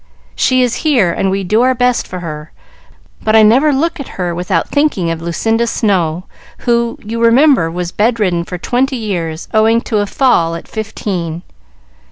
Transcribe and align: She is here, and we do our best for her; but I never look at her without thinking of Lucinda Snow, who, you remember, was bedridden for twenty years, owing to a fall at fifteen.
She 0.35 0.63
is 0.63 0.77
here, 0.77 1.11
and 1.11 1.29
we 1.29 1.43
do 1.43 1.61
our 1.61 1.75
best 1.75 2.07
for 2.07 2.21
her; 2.21 2.51
but 3.23 3.35
I 3.35 3.43
never 3.43 3.71
look 3.71 3.99
at 3.99 4.07
her 4.17 4.33
without 4.33 4.67
thinking 4.67 5.11
of 5.11 5.21
Lucinda 5.21 5.67
Snow, 5.67 6.23
who, 6.65 6.97
you 7.05 7.21
remember, 7.23 7.69
was 7.69 7.91
bedridden 7.91 8.43
for 8.43 8.57
twenty 8.57 8.97
years, 8.97 9.47
owing 9.53 9.79
to 9.81 9.99
a 9.99 10.07
fall 10.07 10.55
at 10.55 10.67
fifteen. 10.67 11.43